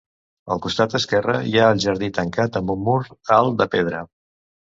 [0.53, 2.97] Al costat esquerre hi ha el jardí tancat amb un mur
[3.39, 4.01] alt de pedra.